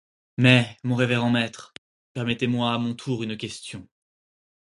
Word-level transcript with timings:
Mais, 0.39 0.79
mon 0.83 0.95
révérend 0.95 1.29
maître, 1.29 1.75
permettez-moi 2.13 2.73
à 2.73 2.79
mon 2.79 2.95
tour 2.95 3.21
une 3.21 3.37
question. 3.37 3.87